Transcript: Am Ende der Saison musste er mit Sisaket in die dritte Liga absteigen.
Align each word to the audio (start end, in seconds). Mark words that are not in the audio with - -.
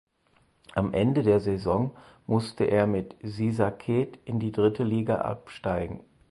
Am 0.73 0.95
Ende 0.95 1.21
der 1.21 1.39
Saison 1.39 1.95
musste 2.25 2.63
er 2.63 2.87
mit 2.87 3.15
Sisaket 3.21 4.17
in 4.25 4.39
die 4.39 4.51
dritte 4.51 4.83
Liga 4.83 5.21
absteigen. 5.21 5.99